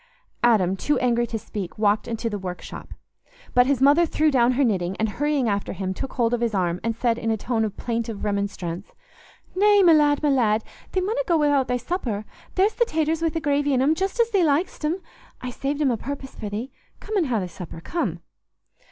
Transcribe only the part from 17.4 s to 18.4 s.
supper, come."